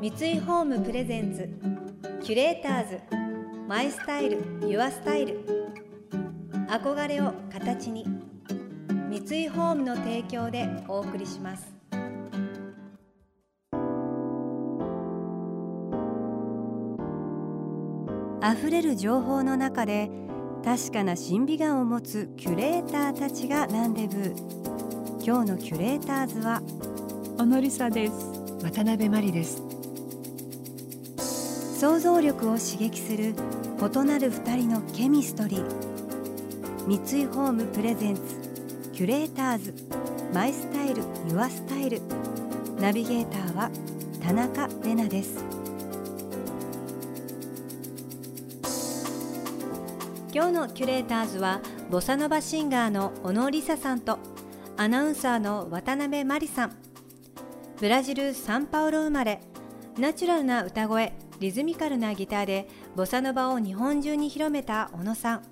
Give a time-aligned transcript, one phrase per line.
[0.00, 1.46] 三井ホームプレゼンツ
[2.24, 3.00] キュレーターズ
[3.68, 5.44] マイスタイルユアスタイル。
[6.70, 8.06] 憧れを形に
[9.10, 11.70] 三井ホームの提供でお送りします。
[18.42, 20.10] 溢れる情報の中で
[20.64, 24.34] 確かな審美眼を持つキュレーターたちがランデブー
[25.22, 26.62] 今日のキュレーターズは
[27.36, 28.40] 小野梨沙です。
[28.62, 29.69] 渡辺真理です
[31.80, 33.34] 想像力を刺激する
[33.78, 35.64] 異なる二人のケミストリー。
[36.86, 38.20] 三井ホームプレゼンツ
[38.92, 39.74] キュレーターズ。
[40.34, 42.02] マイスタイルユアスタイル。
[42.78, 43.70] ナビゲーターは
[44.22, 45.42] 田中れなです。
[50.34, 54.18] 今日のキュレーターズはボサノバシンガーの小野梨沙さんと
[54.76, 56.76] アナウンサーの渡辺真理さん。
[57.78, 59.40] ブラジル・サンパウロ生まれ。
[59.96, 61.14] ナチュラルな歌声。
[61.40, 65.42] リズミカルなギターでボサノバを日本中に広めた小野さん。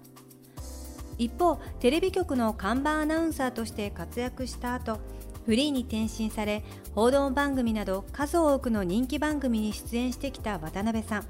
[1.16, 5.00] 一方テレビ局の看板アナウンサーとして活躍した後
[5.46, 6.62] フリーに転身され
[6.94, 11.26] 報道番組など数多くの人気番組に出演してきた渡辺さん。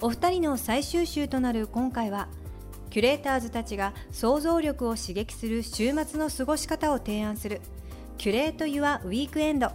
[0.00, 2.28] お二人の最終週となる今回は
[2.90, 7.60] キュレーターズたちが想像力を刺激する週末の過ごし方を提案する
[8.16, 9.72] キュレート・ユア・ウィークエンド。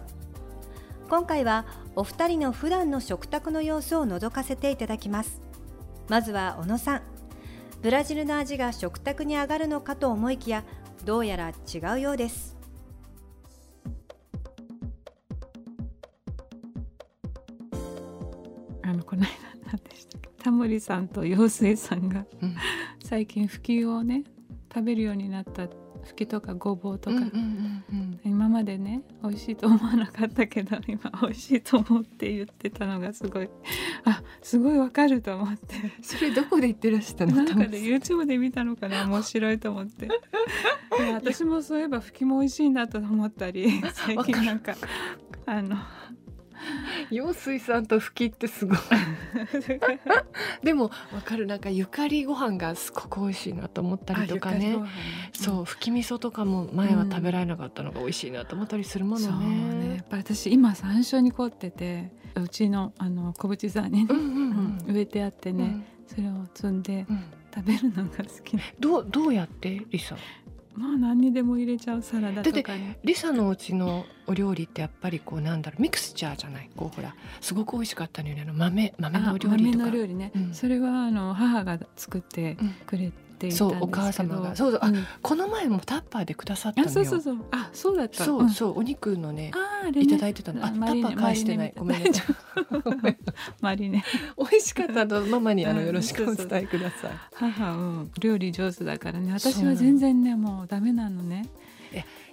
[1.08, 1.66] 今回は
[1.96, 5.40] お二人の普段の食卓の様子を覗かせていただきます。
[6.08, 7.02] まずは小野さん。
[7.82, 10.64] ブラジルの味が食卓に上がるのかと思いきや
[11.04, 12.56] どうやら違うようです。
[18.82, 19.28] あのこの間
[19.66, 20.30] 何でしたっけ？
[20.42, 22.56] タモリさんと陽水さんが、うん、
[23.04, 24.24] 最近ふきをね
[24.74, 25.68] 食べるようになった
[26.04, 27.16] ふきとかごぼうとか、
[28.24, 33.48] 今までね美味しいと思わなかったけど 今美味しいと思って言ってたのがすごい。
[34.04, 35.74] あすごいわかると思って。
[36.02, 37.36] それどこで言ってらしたの？
[37.36, 39.06] なんかで YouTube で見たのかな？
[39.06, 40.08] 面白いと思って。
[41.12, 44.74] 私もそういえばふきも美味しいなと思ったり 最近なんか
[45.46, 45.76] あの
[47.14, 48.78] 陽水さんとふきってすごい。
[50.62, 51.46] でもわかる。
[51.46, 54.82] なんかゆかりご飯がすごく美味しいなと思ったりとかね、ね、
[55.32, 59.46] そうふき味噌とかも前は食べられなかったのが美味しいなと思ったりするものね。
[59.46, 59.96] うん、ね。
[59.96, 67.06] やっぱ私今山椒に凝っててうちのあの小淵さんに、ねうんうんうん、植えてあってね、うん、それを摘んで
[67.54, 70.16] 食べるのが好き、どうどうやってリサ？
[70.74, 72.94] まあ何にでも入れちゃうサラダとかに。
[73.04, 76.70] リサのうちのお料理ってやっぱりこうなんだろうミクスチャーじゃない？
[76.76, 78.42] こうほらすごく美味しかったのよね。
[78.42, 79.56] あの豆豆の料理とか。
[79.56, 84.56] 豆の料理ね、うん、それはあの母が作ってくれてそうお母様が。
[84.56, 86.92] そうそう、あ、うん、この前もタッパーでくださったのよ。
[86.92, 87.44] そうそうそう。
[87.50, 88.24] あそうだった。
[88.24, 89.52] そうそう、お肉のね
[89.94, 90.64] いただいてたの。
[90.64, 91.74] あタッパー返してない。
[91.76, 93.16] ごめんなさい
[93.60, 94.04] マリネ。
[94.38, 97.10] 美味しかったとママにあのよろしくお伝えください。
[97.34, 99.32] 母うん料理上手だからね。
[99.32, 101.48] 私は全然ねもうダメなのね。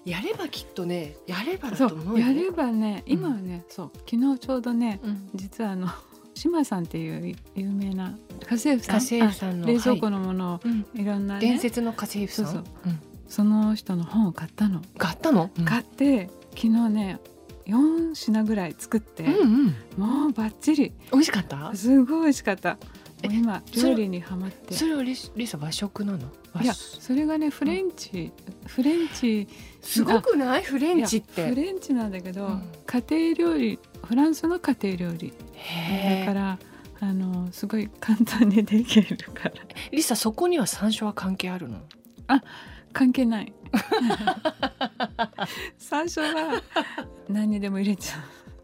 [0.04, 5.00] やればきっとねやればだと思うやればね今はね、そう昨日ちょうどね、
[5.36, 5.88] 実はあの
[6.34, 8.96] 島さんっていう有名な家政婦さん？
[8.96, 10.60] 家政婦さんの冷蔵庫のものを
[11.00, 12.46] いろんな、ね、伝説の家政婦さん？
[12.54, 12.94] そうそう、
[13.28, 14.82] その人の本を買ったの。
[14.98, 17.20] 買ったの、買って昨日ね
[17.66, 20.94] 4品ぐらい作って、うんうん、もうバッチリ。
[21.12, 21.76] 美味しかった？
[21.76, 22.78] すごい美味しかった。
[23.24, 24.74] 今料理にはまって。
[24.74, 26.20] それはリリサ和食なの？
[26.62, 28.32] いやそれがねフレンチ、
[28.64, 29.48] うん、フレンチ
[29.82, 30.64] すごくない？
[30.64, 31.50] フレンチって。
[31.50, 35.34] フレンチなんだけど、うん、家庭料理フランスの家庭料理
[36.20, 36.60] だから
[37.00, 39.54] あのすごい簡単にできるから。
[39.92, 41.80] リサそこには山椒は関係あるの？
[42.28, 42.42] あ
[42.94, 43.54] 関係ない。
[45.78, 46.62] 山椒は
[47.28, 48.22] 何にでも入れちゃう。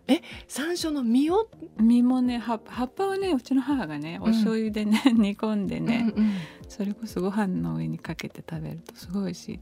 [0.08, 1.50] え山椒の実を？
[1.80, 2.62] 実もね葉っ
[2.94, 6.34] ぱはねうちの母がねお醤油でね、うん、煮込んでね、うんうん、
[6.68, 9.60] それこそご飯の上にかけて食べるとすごい美味しい。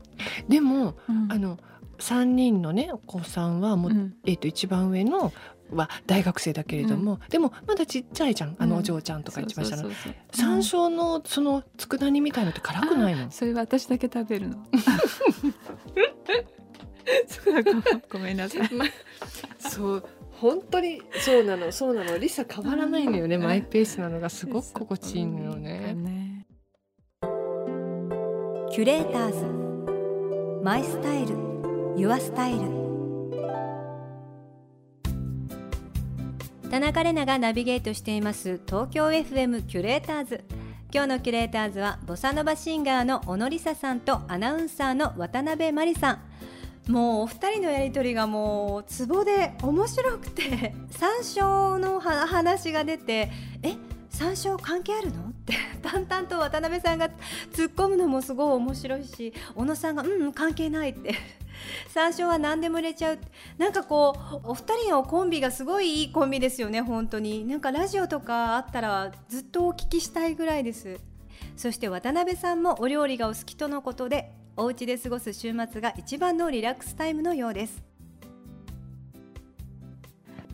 [0.50, 1.58] でも、うん、あの
[2.00, 5.32] 3人のねお子さんはもう、うん、えー、と一番上の
[5.72, 9.90] は大学生だけれども、うん、でもまだちっちゃいじゃんあのお嬢ちゃんとか一番下の。
[10.32, 13.32] 山椒のその佃煮みたいのって辛くないの？
[13.32, 14.58] それは私だけ食べるの。
[18.10, 18.86] ごめんなさい、 ま、
[19.60, 22.18] そう本当にそうなのそうなの。
[22.18, 25.94] リサ変わらないのよね、マイペースなのがすごく心地いいのよね。
[25.94, 26.48] ね。
[28.72, 29.46] キュレーターズ。
[30.64, 31.36] マイスタイル。
[31.98, 32.85] ユアスタイル
[36.76, 40.44] 田中れながナビゲートしています東京 FM キュレーターズ。
[40.94, 46.20] 今日のキュレーターズはボサノバシンガーの小野梨沙さんとアナウンサーの渡辺真理さ
[46.88, 46.92] ん。
[46.92, 53.32] もうお二人のやり取りがもうツボで面白くて山椒の話が出て
[53.64, 53.76] え
[54.10, 55.22] 山椒関係あるの？
[55.30, 57.08] って淡々と渡辺さんが
[57.54, 61.45] 突っ込むのもすごい面白いし小野さんが「うん、うん、関係ない」って。
[61.90, 63.20] 山椒は何でも入れちゃう。
[63.58, 67.46] なんかこうお二人のコンビがすごいいいコンビですよね本当に。
[67.46, 71.00] なんかラジオとかあったらずっとお聞きしたいぐらいです。
[71.56, 77.84] そして渡辺さんもお料理がお好きとのことでお家で過ごす週末が一番のリラックスタイムのようです。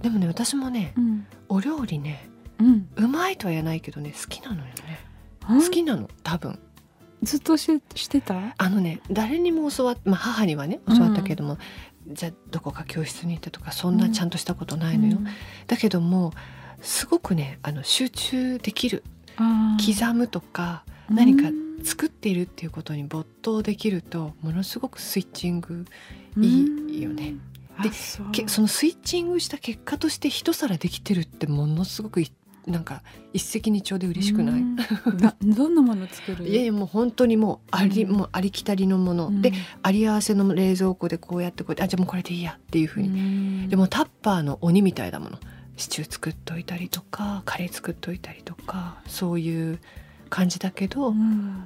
[0.01, 2.27] でもね私もね、うん、お料理ね、
[2.59, 4.99] うん、うまいとは言えないけどね好きなのよね。
[5.47, 6.59] 好きなの多分
[7.23, 8.55] ずっとししてた？
[8.57, 11.57] あのね誰にも教わっ、まあ、母にはね教わったけども、
[12.07, 15.27] うん、じゃあどこか教室に行ってとかそんなちゃんとしたことないのよ、うん、
[15.67, 16.33] だけども
[16.81, 19.03] すごくねあの集中できる。
[19.83, 21.49] 刻むとか何か
[21.83, 25.85] 作っているっていうことに没頭できるとものすごくスイッチング
[26.37, 27.35] いいよね。
[27.81, 27.91] で
[28.47, 32.21] そのスイッチングした結果として一皿できてるってものすごく
[32.67, 33.01] なんか
[33.33, 34.63] 一石二鳥で嬉しくない？
[35.41, 36.47] どんなもの作る？
[36.47, 45.39] いやいやもう本当にもうあり、うん、もうありきたりのもの、うん、であり合わせの冷蔵庫でこうやってこうやってあじゃあもうこれでいいやっていうふうに、ん、でもタッパーの鬼みたいなもの。
[45.77, 49.79] シチュー作っといたりとかカレー作っといたりとかそういう
[50.29, 51.13] 感じだけど、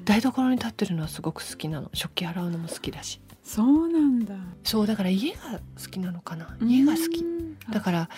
[0.06, 1.90] 台所に立ってるのはすごく好きなの。
[1.94, 3.20] 食器洗うのも好きだし。
[3.44, 4.36] そうなんだ。
[4.64, 5.38] そうだから家が
[5.80, 6.56] 好きなのかな。
[6.62, 7.26] 家が好き。
[7.72, 8.10] だから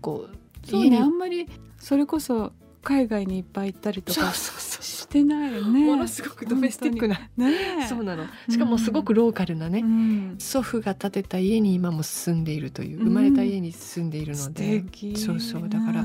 [0.00, 1.48] こうそうねあんまり
[1.78, 2.52] それこそ
[2.82, 5.84] 海外にいっぱい行ったりとかしてないよね。
[5.84, 8.24] ものすごくドメスティックな、ね、そうなの。
[8.48, 15.68] しかもすごくローカルなね、うん、祖父が建てた家に今も住んでいるという生まれた家に住んでいるので、うん、そうそう。
[15.68, 16.04] だから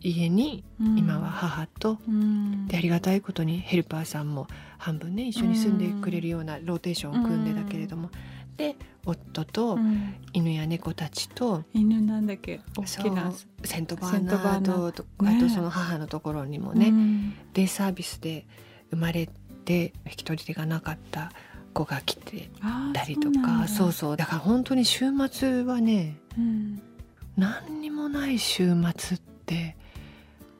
[0.00, 4.46] 家に今は母と、うん、でありがたいことにヘルパーさんも
[4.78, 8.10] 半分ね一緒に住んでくれるようなローテーションを組んでだけれども、
[8.62, 9.78] で夫と
[10.32, 12.60] 犬や猫たちと、犬なんだっけ？
[12.76, 13.32] 大きな。
[13.64, 18.46] セントバーナードと、ね、あとその母のところにもね、うん、デイサービスで
[18.90, 19.28] 生まれ
[19.64, 21.32] て引き取り手がなかった
[21.72, 22.50] 子が来て
[22.92, 23.66] たりとか。
[23.68, 26.82] そうそうだから本当に週末はね、うん、
[27.36, 29.76] 何にもない週末って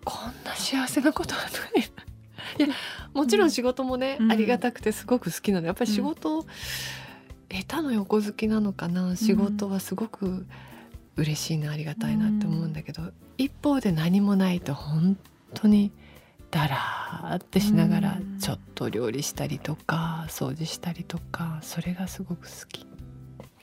[0.05, 1.85] こんな幸せなことはない。
[2.59, 2.69] いや
[3.15, 5.67] もちろん仕事もね、うん、ありがたくてすごく好きなの。
[5.67, 6.45] やっぱり仕事、
[7.53, 9.15] 下手の横好きなのかな？
[9.15, 10.47] 仕事はすごく
[11.17, 13.03] 嬉しいなありがたいなって思うんだけど、
[13.37, 15.19] 一方で何もないと本
[15.53, 15.93] 当に
[16.51, 22.87] だらーってしながらちょっと料理したりとか掃除したりとかそれがすごく好き。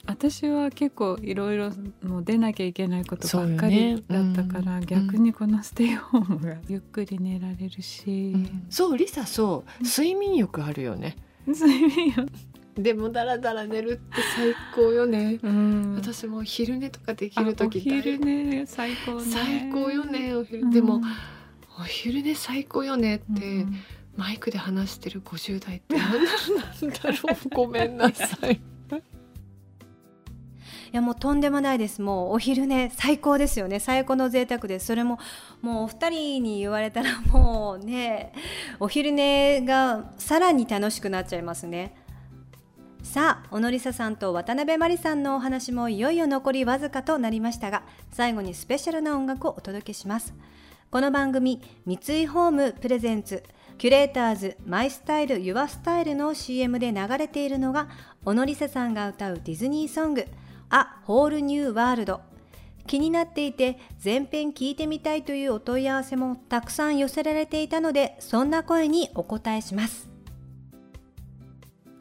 [0.05, 1.71] 私は結構いろいろ
[2.01, 9.83] もう出なきゃいけないことばっかりだったから、ねうん、逆にこのステイホームがゆっくり寝られるし、うん、そうリサそう。
[9.83, 11.15] 睡眠欲あるよね。
[11.45, 12.27] 睡眠欲
[12.79, 19.21] でもだらだら寝るって最高よね、うん、私も昼寝とかできる時昼寝最高ね。
[19.25, 21.01] 最高よねお昼、うん、でも
[21.79, 23.75] お昼寝最高よねって、うん、
[24.15, 27.49] マイクで話してる50代って何なんだろう。
[27.55, 28.61] ごめんなさい。
[30.91, 32.01] いやもうとんでもないです。
[32.01, 33.79] もうお昼寝最高ですよね。
[33.79, 34.87] 最高の贅沢です。
[34.87, 35.19] それも
[35.61, 38.33] もうお二人に言われたらもうね
[38.79, 41.95] お昼寝がさらに楽しくなっちゃいますね
[43.03, 50.33] さあ小野梨沙さんと渡辺真理さんのお話もいよいよ残りわずかとなりましたが最後にスペシャルな音楽をお届けします。
[50.91, 53.43] この番組三井ホームプレゼンツ
[53.77, 57.87] キュレーターズマイスタイルユアスタイルの CM で流れているのが
[58.25, 60.25] 小野梨沙さんが歌うディズニーソング
[60.69, 62.21] あホールニューワールド
[62.87, 70.18] 気になっていて全編聞いてみたいというお問い合わせもたくさん寄せられていたのでそんな声にお答えします。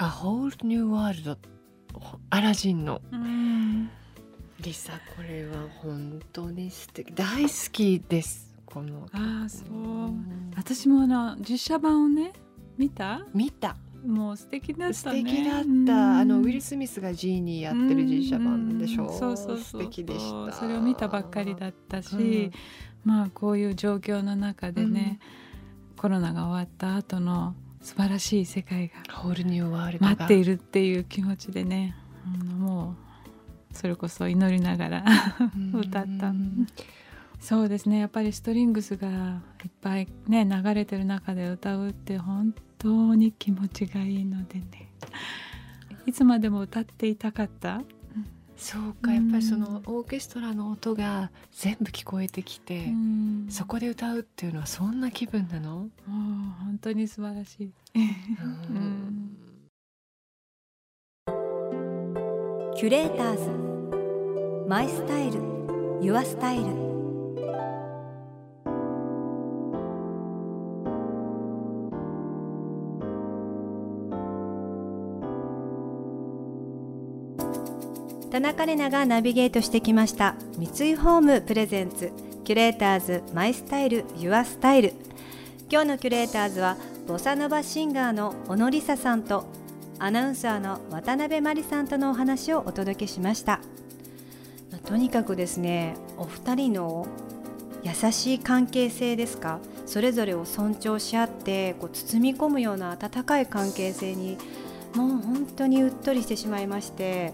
[0.01, 1.39] アホールニューワールド
[2.31, 3.03] アラジンの、
[4.61, 7.13] リサこれは本当に素敵。
[7.15, 8.55] 大好きです。
[8.65, 9.09] この。
[9.11, 9.67] あそう、
[10.57, 12.33] 私もあの実写版をね
[12.77, 13.27] 見た？
[13.35, 13.77] 見た。
[14.07, 19.07] もう素敵だった、ね、素敵だった、あのウィル・スミスがジーニーやってる実写版でしょ。
[19.07, 19.59] う、そうそうそう。
[19.59, 20.53] 素敵でした。
[20.53, 22.53] それを見たばっかりだったし、
[23.05, 25.19] まあこういう状況の中でね、
[25.97, 28.95] コロナが終わった後の素晴らしい世界が
[30.01, 31.95] 待っているっていう気持ちでね、
[32.41, 32.97] うん、も
[33.73, 35.05] うそれこそ祈りながら
[35.75, 36.33] 歌った。
[37.41, 38.01] そうですね。
[38.01, 44.91] やっぱりストリングスがいっぱいね流れてる中で歌うって本当に気持ちがいいのでね。
[46.07, 47.83] いつまでも歌っていたかった
[48.61, 52.89] そうかやっぱりそのオーケストラの音が全部聞こえてきて、
[53.49, 55.89] そこで歌うっていうのはそんな気分なの？
[56.07, 57.71] 本当に素晴らしい。
[62.77, 64.69] キュレーターズ。
[64.69, 65.41] マイスタイル。
[66.03, 66.88] ユアスタイル
[78.39, 80.37] 田中れながナビゲートしてきました。
[80.57, 82.13] 三井ホームプレゼンツ。
[82.45, 84.93] キュレーターズマイスタイルユアスタイル。
[85.69, 86.77] 今日のキュレーターズは
[87.09, 89.45] ボサノバシンガーの小野梨沙さんと
[89.99, 93.59] アナウンサーの渡辺真理さんとのお話をお届けしました。
[94.85, 97.09] とにかくですねお二人の
[97.83, 99.59] 優しい関係性ですか？
[99.85, 104.39] それぞれを尊重し合ってこう包み込むような温かい関係性に
[104.95, 107.33] もう本当にうっとりしてしまいまして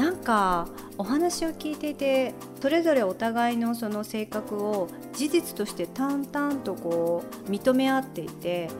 [0.00, 0.66] なんか
[0.96, 8.70] お話を聞いていてそれぞれお互いのその性格を事実として淡々とこう認め合っていて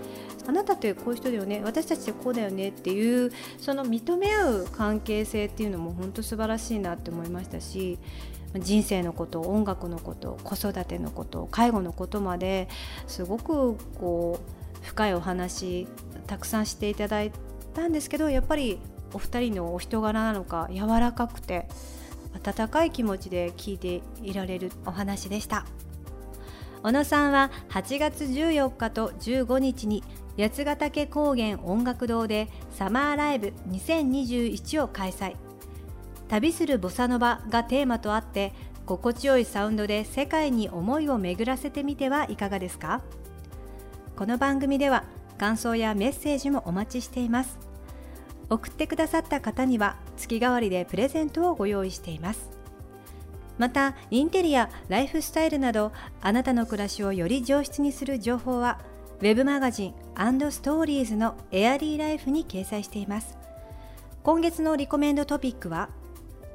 [0.47, 7.99] あなたってこういう人だよね私たちってこうだよねっていうその認め合う関係性っていうのも本当素晴らしいなって思いましたし
[8.55, 12.67] 人生のこと音楽のこと子育てのこと介護のことまで
[13.07, 14.41] すごくこ
[14.83, 15.87] う深いお話
[16.27, 17.31] たくさんしていただい
[17.75, 18.81] たんですけどやっぱり
[19.13, 21.69] お二人のお人柄なのか柔らかくて
[22.33, 25.67] 温かい気持ちで聞いていられるお話でした。
[26.83, 30.03] 小野さんは8月14日と15日に
[30.39, 35.37] 八ヶ岳高原音楽堂でサマーライブ2021を開催。
[36.29, 38.55] 旅するボサノバがテーマとあって
[38.87, 43.03] 心地よいサウンドで世界に思いを巡らせてみてはいかがですか？
[44.17, 45.05] この番組では
[45.39, 47.70] 感想やメッセージもお待ちしています。
[48.51, 52.51] 送ってくださった方には月替わりでプレゼントをご用意しています。
[53.57, 58.81] またインテリアライフスタイルなどあなたの暮らしをより上質にする情報は
[59.21, 59.95] ウェブマガジン
[60.51, 63.37] ストーリーズのエアリーライフに掲載しています。
[64.23, 65.91] 今月のリコメンドトピックは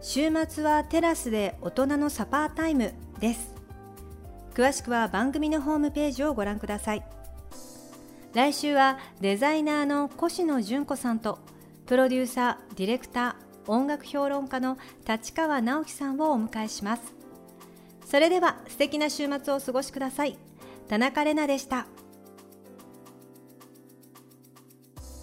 [0.02, 3.54] 週末はテラスで大人のサパータイムです。
[4.54, 7.04] 詳しくは番組のホームページをご覧ください。
[8.34, 11.40] 来週はデザイナーの越野純子さんと
[11.86, 14.78] プロデューサーディレクター音楽評論家の
[15.08, 17.14] 立川直樹さんをお迎えします。
[18.06, 20.38] それでは素敵な週末をお過ごしください。
[20.88, 21.86] 田中れなでした。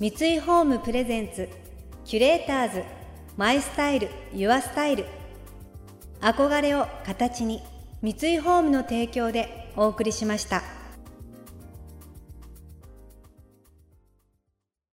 [0.01, 1.49] 三井ホームプレゼンツ
[2.05, 2.83] キュレーターズ
[3.37, 5.07] マイスタイルユアスタイル。
[6.21, 7.61] 憧れを形に
[8.03, 10.63] 三井ホームの提供でお送りしました。